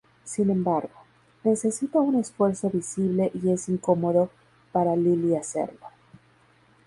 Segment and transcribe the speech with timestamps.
[0.23, 1.05] Sin embargo,
[1.43, 4.31] necesita un esfuerzo visible y es incómodo
[4.71, 5.85] para Lily hacerlo.